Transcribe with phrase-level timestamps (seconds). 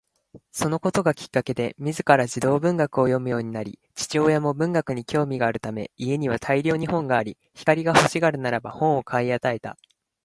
[0.51, 9.77] そのことがきっかけで自ら児童文学を読むようになり、父親も文学に興味があるため家には大量に本があり、光が欲しがるならば本を買い与えた